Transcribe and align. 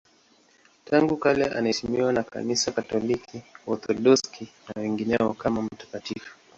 Tangu 0.85 1.17
kale 1.17 1.45
anaheshimiwa 1.51 2.13
na 2.13 2.23
Kanisa 2.23 2.71
Katoliki, 2.71 3.41
Waorthodoksi 3.67 4.47
na 4.67 4.81
wengineo 4.81 5.33
kama 5.33 5.61
mtakatifu. 5.61 6.37